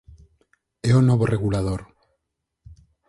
É 0.89 0.91
o 0.99 1.05
novo 1.09 1.25
regulador. 1.33 1.81